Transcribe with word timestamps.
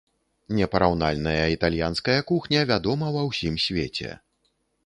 Непараўнальная 0.59 1.43
італьянская 1.57 2.17
кухня 2.31 2.65
вядома 2.73 3.13
ва 3.17 3.25
ўсім 3.29 3.55
свеце. 3.69 4.11